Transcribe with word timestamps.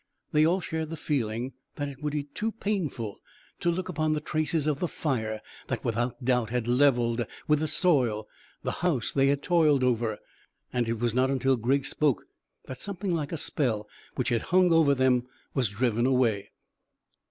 They 0.31 0.47
all 0.47 0.61
shared 0.61 0.89
the 0.89 0.97
feeling 0.97 1.53
that 1.75 1.87
it 1.87 2.01
would 2.01 2.13
be 2.13 2.23
too 2.23 2.53
painful 2.53 3.19
to 3.59 3.69
look 3.69 3.87
upon 3.87 4.13
the 4.13 4.19
traces 4.19 4.65
of 4.65 4.79
the 4.79 4.87
fire 4.87 5.43
that 5.67 5.85
without 5.85 6.25
doubt 6.25 6.49
had 6.49 6.67
levelled 6.67 7.23
with 7.47 7.59
the 7.59 7.67
soil 7.67 8.27
the 8.63 8.71
house 8.81 9.11
they 9.11 9.27
had 9.27 9.43
toiled 9.43 9.83
over, 9.83 10.17
and 10.73 10.87
it 10.89 10.97
was 10.99 11.13
not 11.13 11.29
until 11.29 11.55
Griggs 11.55 11.89
spoke 11.89 12.23
that 12.65 12.79
something 12.79 13.13
like 13.13 13.31
a 13.31 13.37
spell 13.37 13.87
which 14.15 14.29
had 14.29 14.41
hung 14.49 14.73
over 14.73 14.95
them 14.95 15.27
was 15.53 15.69
driven 15.69 16.07
away. 16.07 16.49